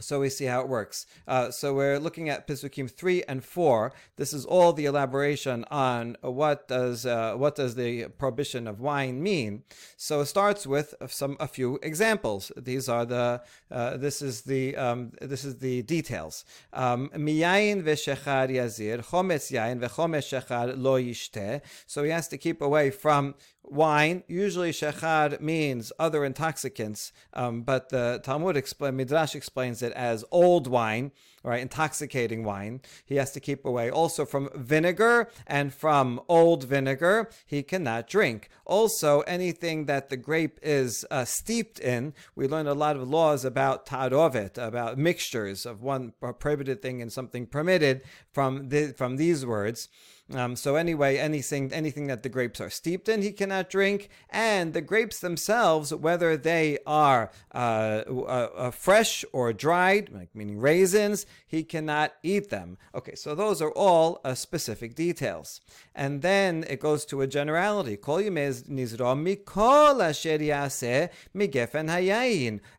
[0.00, 1.06] So we see how it works.
[1.26, 3.92] Uh, so we're looking at Pisukim three and four.
[4.16, 9.22] This is all the elaboration on what does uh, what does the prohibition of wine
[9.22, 9.64] mean.
[9.96, 12.52] So it starts with some a few examples.
[12.56, 16.44] These are the uh, this is the um, this is the details.
[16.72, 21.60] Um, yazir chometz v'chometz lo yishte.
[21.86, 23.34] So he has to keep away from
[23.68, 24.22] wine.
[24.28, 30.66] Usually, shechar means other intoxicants, um, but the Talmud explain, Midrash explains it as old
[30.66, 31.62] wine, right?
[31.62, 32.80] Intoxicating wine.
[33.04, 33.88] He has to keep away.
[33.88, 38.48] Also from vinegar and from old vinegar, he cannot drink.
[38.64, 42.14] Also, anything that the grape is uh, steeped in.
[42.34, 47.12] We learn a lot of laws about tarovet, about mixtures of one prohibited thing and
[47.12, 49.88] something permitted from the, from these words.
[50.34, 54.74] Um, so anyway, anything anything that the grapes are steeped in, he cannot drink, and
[54.74, 61.26] the grapes themselves, whether they are uh, uh, uh, fresh or dried, like meaning raisins,
[61.46, 62.76] he cannot eat them.
[62.92, 65.60] Okay, so those are all uh, specific details,
[65.94, 67.96] and then it goes to a generality.
[67.96, 69.96] Kol mikol.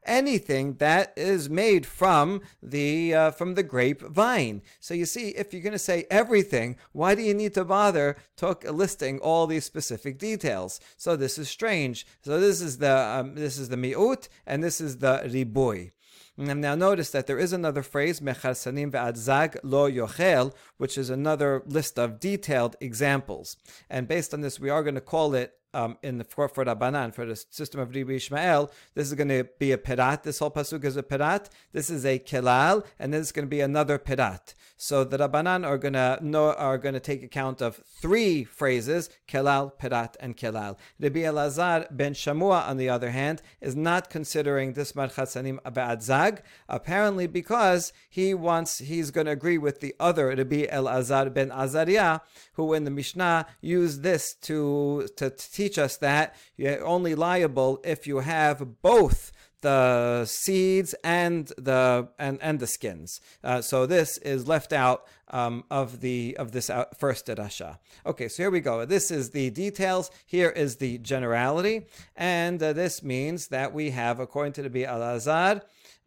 [0.05, 4.62] Anything that is made from the uh, from the grapevine.
[4.81, 8.17] So you see, if you're going to say everything, why do you need to bother
[8.36, 10.80] took listing all these specific details.
[10.97, 12.06] So this is strange.
[12.23, 15.91] So this is the um, this is the mi'ut and this is the ribui.
[16.38, 21.63] And now notice that there is another phrase, mecharsanim ve'adzag lo yochel, which is another
[21.65, 23.58] list of detailed examples.
[23.89, 26.65] And based on this, we are going to call it um, in the for, for
[26.65, 30.23] Rabbanan, for the system of Rabbi Ishmael, this is going to be a pirat.
[30.23, 31.49] This whole pasuk is a pirat.
[31.71, 34.53] This is a kelal, and this is going to be another pirat.
[34.77, 39.10] So the Rabbanan are going to know, are going to take account of three phrases:
[39.27, 40.77] kelal, pirat, and kelal.
[40.99, 46.43] Rabbi Elazar ben Shamua, on the other hand, is not considering this marchat sanim zag,
[46.69, 52.21] apparently because he wants he's going to agree with the other Rabbi Elazar ben Azariah,
[52.53, 58.08] who in the Mishnah used this to to teach us that you're only liable if
[58.08, 63.20] you have both the seeds and the and, and the skins.
[63.43, 67.80] Uh, so this is left out um, of the of this first derasha.
[68.06, 68.86] Okay, so here we go.
[68.86, 70.12] This is the details.
[70.26, 74.84] Here is the generality, and uh, this means that we have, according to the Bi
[74.84, 75.02] Al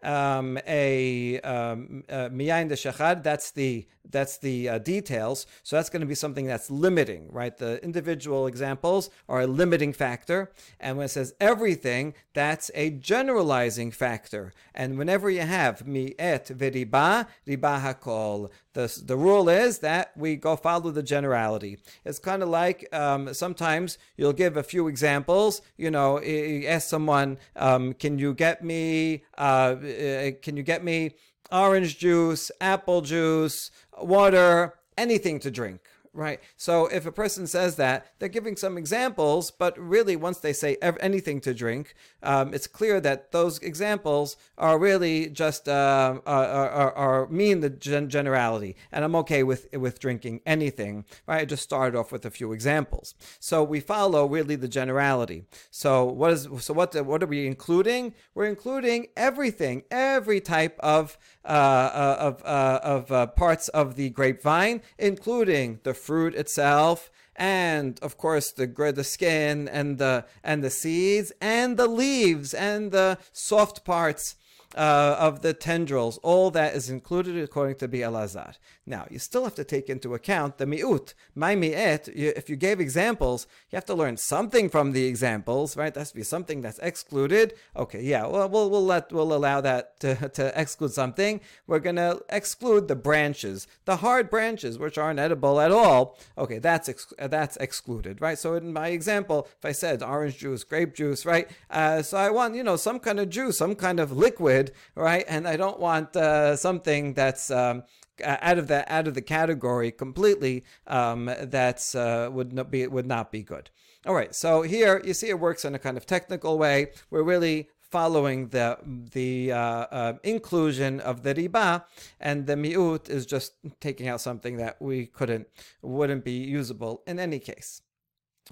[0.02, 3.22] um, a um, uh, de shachad.
[3.22, 5.46] That's the that's the uh, details.
[5.62, 7.56] So that's going to be something that's limiting, right?
[7.56, 13.90] The individual examples are a limiting factor, and when it says everything, that's a generalizing
[13.90, 14.52] factor.
[14.74, 20.36] And whenever you have mi et v'riba, riba hakol, the, the rule is that we
[20.36, 21.78] go follow the generality.
[22.04, 25.60] It's kind of like um, sometimes you'll give a few examples.
[25.76, 29.24] You know, you ask someone, um, "Can you get me?
[29.36, 31.14] Uh, uh, can you get me
[31.52, 35.80] orange juice, apple juice, water, anything to drink?"
[36.12, 36.40] Right.
[36.56, 40.76] So if a person says that, they're giving some examples, but really, once they say
[40.82, 46.92] anything to drink, um, it's clear that those examples are really just uh, are, are,
[46.92, 48.74] are, mean the gen- generality.
[48.90, 51.04] And I'm okay with with drinking anything.
[51.28, 51.42] Right.
[51.42, 53.14] I just started off with a few examples.
[53.38, 55.44] So we follow really the generality.
[55.70, 58.14] So what is so what what are we including?
[58.34, 64.10] We're including everything, every type of uh, uh of uh, of uh, parts of the
[64.10, 70.70] grapevine, including the fruit itself, and of course the the skin and the and the
[70.70, 74.36] seeds and the leaves and the soft parts
[74.76, 78.54] uh, of the tendrils, all that is included according to Bi'alazar.
[78.90, 81.14] Now, you still have to take into account the mi'ut.
[81.36, 85.94] My mi'et, if you gave examples, you have to learn something from the examples, right?
[85.94, 87.54] There has to be something that's excluded.
[87.76, 91.40] Okay, yeah, well, we'll, we'll, let, we'll allow that to, to exclude something.
[91.68, 96.18] We're going to exclude the branches, the hard branches, which aren't edible at all.
[96.36, 98.38] Okay, that's, ex- that's excluded, right?
[98.40, 101.48] So in my example, if I said orange juice, grape juice, right?
[101.70, 105.24] Uh, so I want, you know, some kind of juice, some kind of liquid, right?
[105.28, 107.84] And I don't want uh, something that's um,
[108.24, 110.64] out of the out of the category completely.
[110.86, 113.70] Um, that's uh, would not be would not be good.
[114.06, 116.92] All right, so here you see it works in a kind of technical way.
[117.10, 118.78] We're really following the
[119.12, 121.84] the uh, uh, inclusion of the riba,
[122.18, 125.48] and the miut is just taking out something that we couldn't
[125.82, 127.82] wouldn't be usable in any case.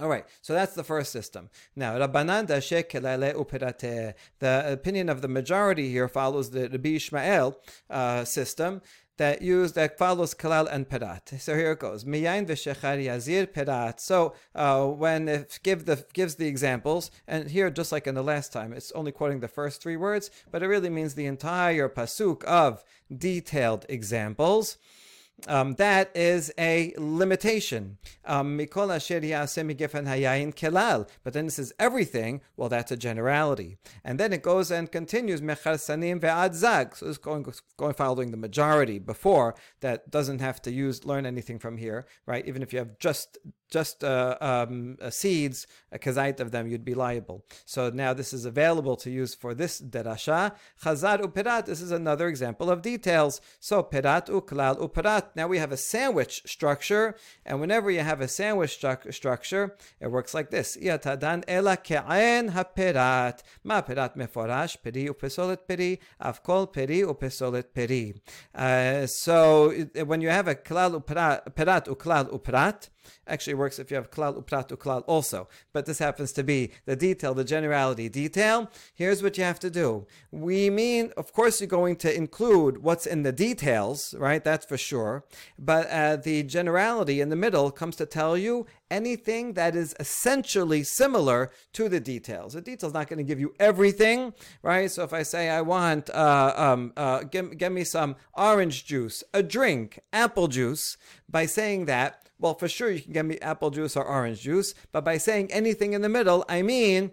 [0.00, 1.50] All right, so that's the first system.
[1.74, 2.48] Now, Rabbanan
[3.34, 4.14] uperate.
[4.38, 7.58] The opinion of the majority here follows the Rabbi Ishmael
[7.90, 8.80] uh, system
[9.18, 11.40] that use that follows kalal and perat.
[11.40, 12.04] So here it goes.
[12.04, 14.00] Miyain v'shechar yazir perat.
[14.00, 18.22] So uh, when it give the gives the examples, and here just like in the
[18.22, 21.88] last time, it's only quoting the first three words, but it really means the entire
[21.88, 22.82] pasuk of
[23.16, 24.78] detailed examples
[25.46, 27.98] um, that is a limitation.
[28.24, 28.70] Um, but
[31.32, 32.40] then this is everything.
[32.56, 33.76] Well, that's a generality.
[34.04, 35.40] And then it goes and continues.
[35.40, 35.46] So
[37.08, 37.46] it's going,
[37.76, 42.46] going following the majority before that doesn't have to use learn anything from here, right?
[42.46, 43.38] Even if you have just
[43.70, 47.44] just uh, um, uh, seeds, a kazait of them, you'd be liable.
[47.64, 50.52] So now this is available to use for this derasha.
[50.82, 53.40] Chazar uperat, this is another example of details.
[53.60, 55.27] So perat uklal uperat.
[55.34, 60.10] Now we have a sandwich structure, and whenever you have a sandwich stru- structure, it
[60.10, 60.76] works like this.
[68.54, 69.72] Uh, so
[70.04, 72.88] when you have a klal uperat, perat uklal uperat,
[73.26, 75.48] Actually, works if you have klal uprat klal also.
[75.72, 78.70] But this happens to be the detail, the generality detail.
[78.94, 80.06] Here's what you have to do.
[80.30, 84.42] We mean, of course, you're going to include what's in the details, right?
[84.42, 85.24] That's for sure.
[85.58, 90.82] But uh, the generality in the middle comes to tell you anything that is essentially
[90.82, 92.54] similar to the details.
[92.54, 94.90] The detail's not going to give you everything, right?
[94.90, 99.22] So if I say I want, uh, um, uh, give, give me some orange juice,
[99.34, 100.96] a drink, apple juice,
[101.28, 104.74] by saying that, well, for sure you can get me apple juice or orange juice,
[104.92, 107.12] but by saying anything in the middle, I mean,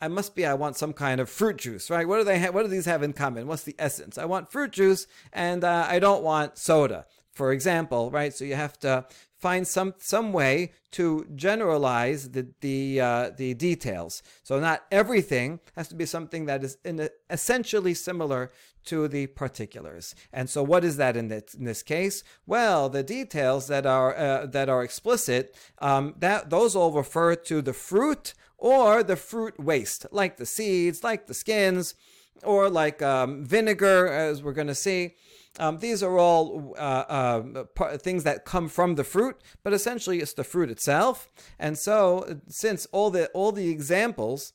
[0.00, 2.06] I must be I want some kind of fruit juice, right?
[2.06, 3.46] What do they ha- what do these have in common?
[3.46, 4.18] What's the essence?
[4.18, 8.34] I want fruit juice and uh, I don't want soda, for example, right?
[8.34, 9.06] So you have to
[9.38, 14.22] find some some way to generalize the the uh, the details.
[14.42, 18.50] So not everything has to be something that is a, essentially similar
[18.86, 20.14] to the particulars.
[20.32, 22.22] And so, what is that in this, in this case?
[22.46, 27.60] Well, the details that are uh, that are explicit, um, that those all refer to
[27.60, 31.94] the fruit or the fruit waste, like the seeds, like the skins,
[32.42, 35.14] or like um, vinegar, as we're going to see.
[35.58, 40.34] Um, these are all uh, uh, things that come from the fruit, but essentially it's
[40.34, 41.28] the fruit itself.
[41.58, 44.52] And so, since all the all the examples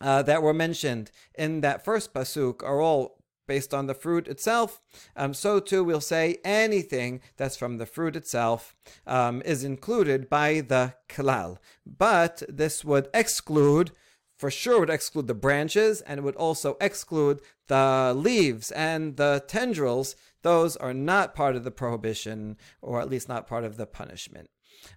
[0.00, 4.80] uh, that were mentioned in that first pasuk are all based on the fruit itself,
[5.16, 10.60] um, so too we'll say anything that's from the fruit itself um, is included by
[10.60, 11.58] the kalal.
[11.84, 13.90] But this would exclude,
[14.42, 19.44] for sure, would exclude the branches, and it would also exclude the leaves and the
[19.46, 20.16] tendrils.
[20.42, 24.50] Those are not part of the prohibition, or at least not part of the punishment.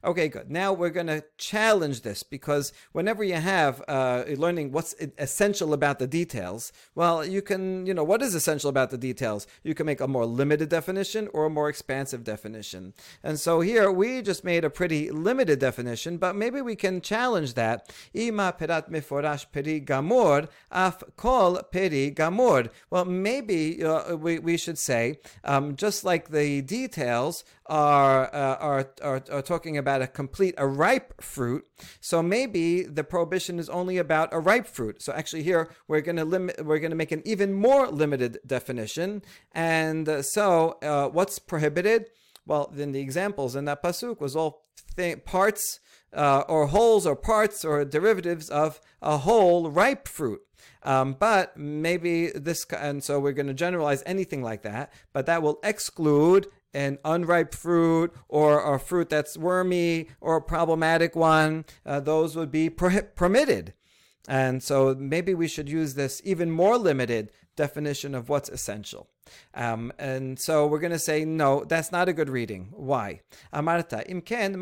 [0.04, 0.52] Okay, good.
[0.52, 6.00] Now we're going to challenge this because whenever you have uh, learning what's essential about
[6.00, 9.48] the details, well, you can, you know, what is essential about the details?
[9.63, 12.93] You can make a more limited definition or a more expansive definition.
[13.24, 17.54] And so here we just made a pretty limited definition, but maybe we can challenge
[17.56, 17.91] that.
[18.13, 22.69] Ima perat meforash peri gamor af kol peri gamor.
[22.89, 28.89] Well, maybe uh, we, we should say, um, just like the details are, uh, are,
[29.01, 31.65] are, are talking about a complete, a ripe fruit.
[31.99, 35.01] So maybe the prohibition is only about a ripe fruit.
[35.01, 38.39] So actually here we're going to limit, we're going to make an even more limited
[38.45, 39.23] definition.
[39.51, 42.08] And uh, so uh, what's prohibited?
[42.45, 45.80] Well, then the examples in that pasuk was all th- parts
[46.13, 50.41] uh, or wholes or parts or derivatives of a whole ripe fruit.
[50.84, 55.41] Um, but maybe this, and so we're going to generalize anything like that, but that
[55.41, 62.00] will exclude an unripe fruit or a fruit that's wormy or a problematic one, uh,
[62.02, 63.74] those would be pro- permitted.
[64.28, 69.08] And so maybe we should use this even more limited definition of what's essential.
[69.54, 72.68] Um, and so we're going to say, no, that's not a good reading.
[72.72, 73.22] Why?
[73.54, 74.56] Amarta, imken.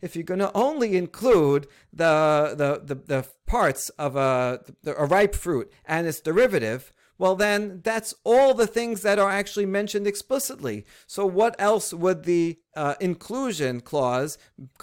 [0.00, 5.34] If you're going to only include the, the, the, the parts of a, a ripe
[5.34, 10.84] fruit and its derivative, well, then that's all the things that are actually mentioned explicitly.
[11.06, 14.38] So, what else would the uh, inclusion clause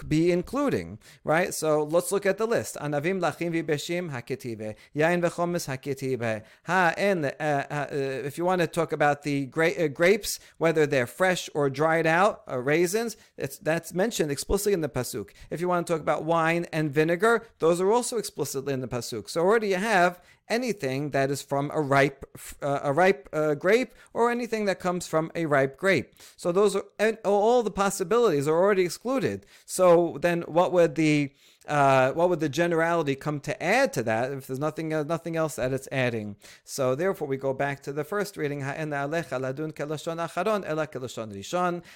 [0.07, 1.53] be including, right?
[1.53, 2.75] So let's look at the list.
[2.75, 6.43] Anavim lachim v'beshim haketive, yain v'chomis haketive.
[6.65, 10.85] Ha and uh, uh, if you want to talk about the gra- uh, grapes, whether
[10.85, 15.29] they're fresh or dried out, uh, raisins, it's that's mentioned explicitly in the pasuk.
[15.49, 18.87] If you want to talk about wine and vinegar, those are also explicitly in the
[18.87, 19.29] pasuk.
[19.29, 22.25] So already you have anything that is from a ripe
[22.61, 26.13] uh, a ripe uh, grape or anything that comes from a ripe grape.
[26.35, 26.83] So those are
[27.23, 29.45] all the possibilities are already excluded.
[29.65, 31.31] So then, what would the
[31.71, 35.37] uh, what would the generality come to add to that if there's nothing uh, nothing
[35.37, 36.35] else that it's adding?
[36.65, 38.61] So therefore, we go back to the first reading.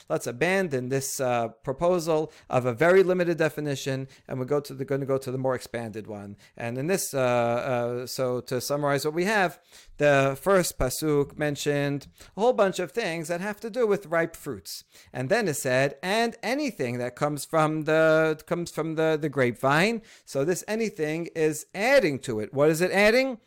[0.10, 4.86] Let's abandon this uh, proposal of a very limited definition, and we go to the
[4.86, 6.38] going to go to the more expanded one.
[6.56, 9.60] And in this, uh, uh, so to summarize what we have,
[9.98, 12.08] the first pasuk mentioned
[12.38, 15.56] a whole bunch of things that have to do with ripe fruits, and then it
[15.56, 20.02] said, and anything that comes from the comes from the the grape grapevine.
[20.26, 22.54] So this anything is adding to it.
[22.54, 23.40] What is it adding?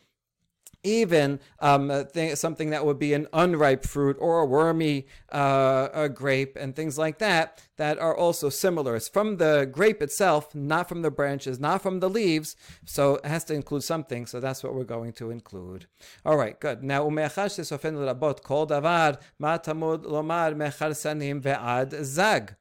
[0.81, 6.07] even um, th- something that would be an unripe fruit or a wormy uh, a
[6.07, 8.96] grape and things like that that are also similar.
[8.96, 12.56] It's from the grape itself, not from the branches, not from the leaves.
[12.84, 14.26] So it has to include something.
[14.26, 15.86] So that's what we're going to include.
[16.24, 16.82] All right, good.
[16.82, 22.54] Now, umechash sofen rabot kol davar ma tamud lomar mechar sanim ve'ad zag.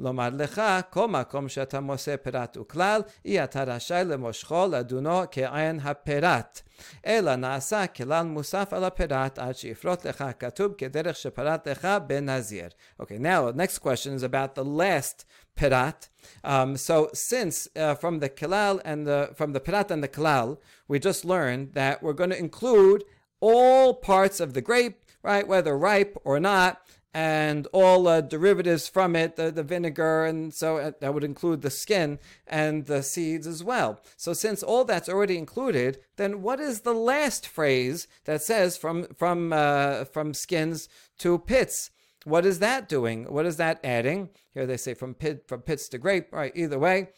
[0.00, 6.62] לומר לך, כל מקום שאתה מוצא פירת וכלל, אי אתה רשאי למושכו לדונו כעין הפירת.
[7.06, 12.68] אלא נעשה כלל מוסף על הפירת עד שיפרוט לך כתוב כדרך שפרט לך בנזיר.
[13.02, 16.09] Okay, now the next question is about the last pirat.
[16.43, 20.57] Um, so since uh, from the kilal and the from the pirat and the kilal,
[20.87, 23.03] we just learned that we're going to include
[23.39, 26.81] all parts of the grape, right, whether ripe or not,
[27.15, 31.61] and all uh, derivatives from it, the, the vinegar, and so uh, that would include
[31.61, 34.01] the skin and the seeds as well.
[34.17, 39.07] So since all that's already included, then what is the last phrase that says from
[39.15, 40.89] from uh, from skins
[41.19, 41.89] to pits?
[42.25, 43.25] What is that doing?
[43.31, 44.29] What is that adding?
[44.53, 46.33] Here they say from pit from pits to grape.
[46.33, 47.09] Right, either way.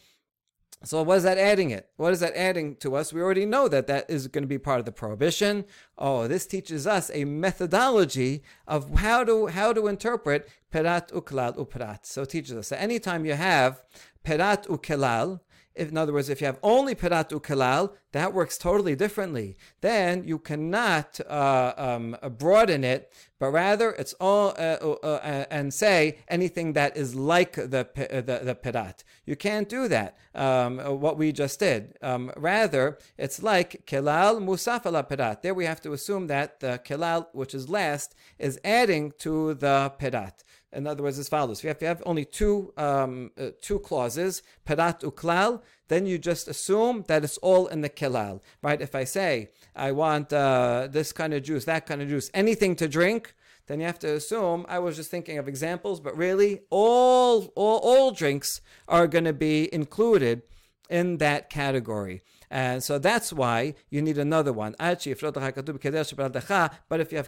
[0.84, 1.88] So what is that adding it?
[1.96, 3.12] What is that adding to us?
[3.12, 5.64] We already know that that is going to be part of the prohibition.
[5.96, 12.06] Oh, this teaches us a methodology of how to how to interpret perat uklal uprat.
[12.06, 13.82] So it teaches us that anytime you have
[14.24, 15.40] perat ukelal,
[15.78, 19.56] in other words, if you have only Pirat Ukalal, that works totally differently.
[19.80, 25.72] Then you cannot uh, um, broaden it, but rather it's all uh, uh, uh and
[25.72, 29.04] say anything that is like the uh, the, the Pirat.
[29.24, 30.16] You can't do that.
[30.34, 31.96] Um, what we just did.
[32.00, 35.42] Um, rather, it's like Kelal Musaf Pirat.
[35.42, 39.92] There we have to assume that the Kelal, which is last, is adding to the
[40.00, 40.44] Pirat.
[40.72, 43.50] In other words, as follows: if you have, if you have only two um, uh,
[43.60, 48.80] two clauses, perat uklal, then you just assume that it's all in the kelal, right?
[48.80, 52.76] If I say I want uh, this kind of juice, that kind of juice, anything
[52.76, 53.34] to drink,
[53.66, 57.78] then you have to assume I was just thinking of examples, but really all all
[57.78, 60.42] all drinks are going to be included
[60.90, 62.22] in that category.
[62.50, 64.74] And so that's why you need another one.
[64.78, 65.30] But if you have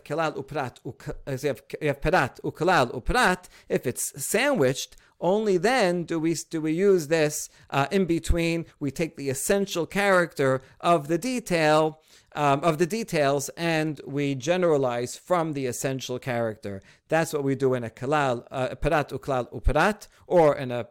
[0.04, 0.78] kelal uprat,
[1.26, 1.42] if
[1.80, 7.08] you have perat ukalal uprat, if it's sandwiched, only then do we do we use
[7.08, 8.64] this uh, in between.
[8.78, 12.00] We take the essential character of the detail
[12.34, 16.82] um, of the details and we generalize from the essential character.
[17.08, 20.86] That's what we do in a kalal, uh, parat uklal uparat, or in a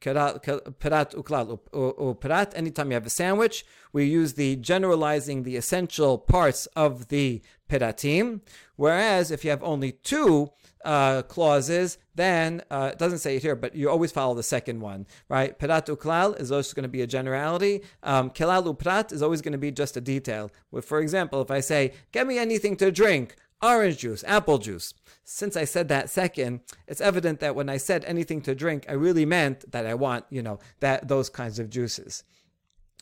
[0.00, 2.52] parat uklal uparat.
[2.56, 8.40] Anytime you have a sandwich, we use the generalizing the essential parts of the piratim.
[8.76, 10.50] Whereas if you have only two
[10.84, 14.80] uh, clauses, then uh, it doesn't say it here, but you always follow the second
[14.80, 15.58] one, right?
[15.58, 17.82] Perat uklal is always going to be a generality.
[18.02, 20.50] Um, kelal uprat is always going to be just a detail.
[20.82, 24.94] For example, if I say, "Get me anything to drink," orange juice, apple juice.
[25.24, 28.92] Since I said that second, it's evident that when I said anything to drink, I
[28.92, 32.24] really meant that I want, you know, that those kinds of juices.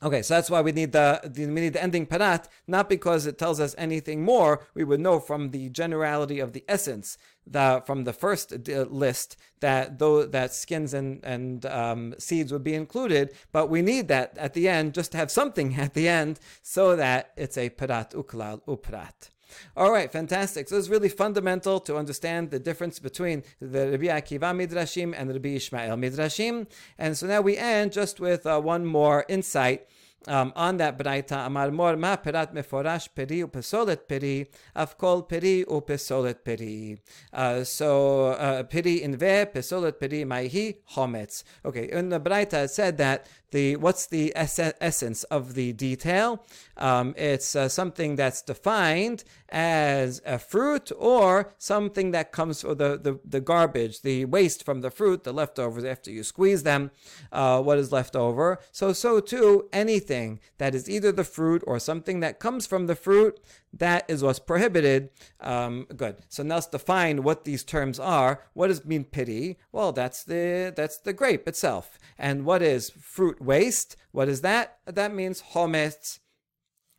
[0.03, 3.25] Okay, so that's why we need the, the, we need the ending parat, not because
[3.25, 4.67] it tells us anything more.
[4.75, 7.17] We would know from the generality of the essence,
[7.47, 12.65] the from the first uh, list that though that skins and and um, seeds would
[12.65, 16.09] be included, but we need that at the end just to have something at the
[16.09, 19.31] end so that it's a parat uklal uprat.
[19.77, 20.69] All right, fantastic.
[20.69, 25.35] So it's really fundamental to understand the difference between the Rabbi Akiva Midrashim and the
[25.35, 26.67] Rabbi Ishmael Midrashim.
[26.99, 29.89] And so now we end just with uh, one more insight
[30.29, 36.45] um, on that braita, amar mor ma perat meforash peri upesolet peri, afkol peri upesolet
[36.45, 36.99] peri.
[37.33, 41.45] Uh, so uh, peri in ve, pesolet peri maihi hometz.
[41.65, 46.45] Okay, in the braita it said that the what's the ess- essence of the detail?
[46.77, 52.99] Um, it's uh, something that's defined as a fruit or something that comes from the,
[52.99, 56.91] the, the garbage, the waste from the fruit, the leftovers after you squeeze them,
[57.33, 58.59] uh, what is left over.
[58.73, 62.97] So, so too, anything that is either the fruit or something that comes from the
[62.97, 63.41] fruit,
[63.73, 65.11] that is what's prohibited.
[65.41, 66.17] Um, good.
[66.29, 68.43] So now let's define what these terms are.
[68.55, 69.59] What does mean pity?
[69.71, 71.99] Well, that's the that's the grape itself.
[72.19, 73.97] And what is fruit waste?
[74.13, 74.79] What is that?
[74.87, 76.21] That means hometz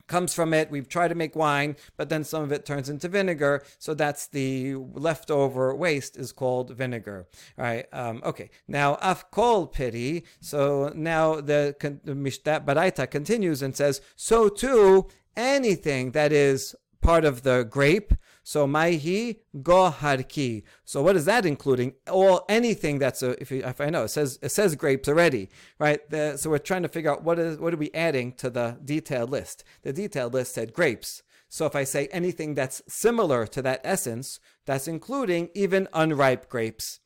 [0.08, 0.72] comes from it.
[0.72, 3.64] We've tried to make wine, but then some of it turns into vinegar.
[3.78, 7.28] So that's the leftover waste is called vinegar.
[7.58, 7.86] All right.
[7.92, 8.50] Um, okay.
[8.68, 10.24] Now afkol piri.
[10.40, 11.76] So now the,
[12.06, 18.14] Mishnah Baraita continues and says, so too anything that is part of the grape
[18.48, 20.64] so maihi goharki.
[20.86, 21.96] So what is that including?
[22.10, 25.50] All anything that's a if, you, if I know it says it says grapes already,
[25.80, 26.00] right?
[26.10, 28.78] The, so we're trying to figure out what is what are we adding to the
[28.86, 29.66] detailed list.
[29.82, 31.24] The detailed list said grapes.
[31.50, 37.02] So if I say anything that's similar to that essence, that's including even unripe grapes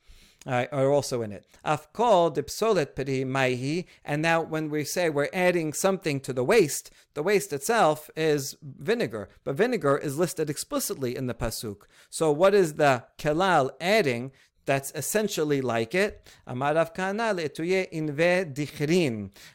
[0.45, 1.45] uh, are also in it.
[1.65, 3.85] Afkol dipsolet peri maihi.
[4.03, 8.57] And now when we say we're adding something to the waste, the waste itself is
[8.61, 11.83] vinegar, but vinegar is listed explicitly in the pasuk.
[12.09, 14.31] So what is the kelal adding
[14.65, 16.29] that's essentially like it.
[16.47, 16.91] Amarav.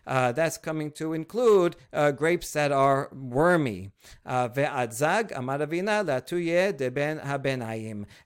[0.07, 3.91] Uh, that's coming to include uh, grapes that are wormy.
[4.25, 6.07] Uh, ve'adzag amaravina.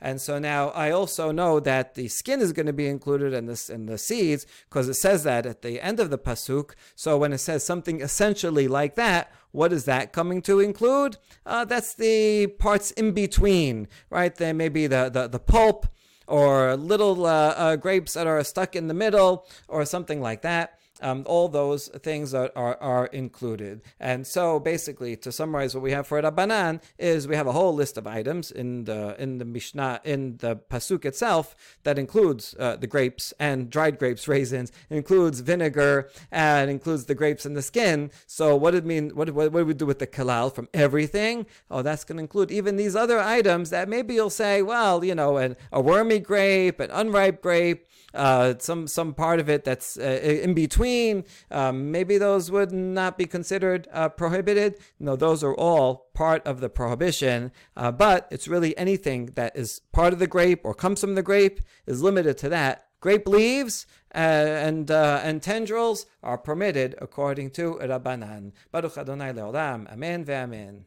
[0.00, 3.46] And so now I also know that the skin is going to be included in
[3.46, 6.72] this in the seeds because it says that at the end of the pasuk.
[6.94, 11.16] So when it says something essentially like that, what is that coming to include?
[11.44, 14.34] Uh, that's the parts in between, right?
[14.34, 15.86] There may be the, the, the pulp,
[16.30, 20.79] or little uh, uh, grapes that are stuck in the middle or something like that.
[21.00, 23.82] Um, all those things are, are, are, included.
[23.98, 27.74] And so basically, to summarize what we have for Rabbanan is we have a whole
[27.74, 32.76] list of items in the in the Mishnah, in the Pasuk itself, that includes uh,
[32.76, 38.10] the grapes and dried grapes, raisins, includes vinegar, and includes the grapes and the skin.
[38.26, 39.10] So what did mean?
[39.10, 41.46] What, what, what do we do with the kalal from everything?
[41.70, 45.14] Oh, that's going to include even these other items that maybe you'll say, well, you
[45.14, 49.98] know, an, a wormy grape, an unripe grape, uh, some some part of it that's
[49.98, 51.24] uh, in between.
[51.50, 54.78] Um, maybe those would not be considered uh, prohibited.
[54.98, 57.52] No, those are all part of the prohibition.
[57.76, 61.22] Uh, but it's really anything that is part of the grape or comes from the
[61.22, 62.86] grape is limited to that.
[63.00, 68.52] Grape leaves uh, and uh, and tendrils are permitted according to Rabbanan.
[68.70, 69.90] Baruch Adonai Leolam.
[69.90, 70.84] Amen ve'amen.